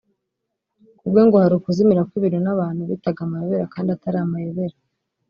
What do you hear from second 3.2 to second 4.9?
amayobera kandi atari amayobera